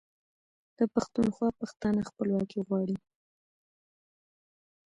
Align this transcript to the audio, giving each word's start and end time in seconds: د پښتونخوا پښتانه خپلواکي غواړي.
د 0.77 0.79
پښتونخوا 0.93 1.49
پښتانه 1.59 2.01
خپلواکي 2.09 2.59
غواړي. 2.67 2.97